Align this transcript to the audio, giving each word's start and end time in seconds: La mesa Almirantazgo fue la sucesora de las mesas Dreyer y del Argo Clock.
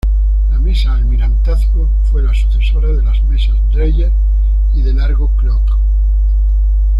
La 0.49 0.57
mesa 0.57 0.93
Almirantazgo 0.95 1.87
fue 2.09 2.23
la 2.23 2.33
sucesora 2.33 2.87
de 2.87 3.03
las 3.03 3.21
mesas 3.25 3.55
Dreyer 3.71 4.11
y 4.73 4.81
del 4.81 4.99
Argo 4.99 5.27
Clock. 5.37 5.77